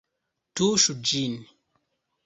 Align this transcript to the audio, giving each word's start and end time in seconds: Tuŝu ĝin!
Tuŝu 0.61 0.97
ĝin! 1.11 1.39